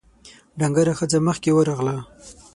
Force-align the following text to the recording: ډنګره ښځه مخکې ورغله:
ډنګره 0.59 0.93
ښځه 0.99 1.19
مخکې 1.27 1.51
ورغله: 1.53 1.97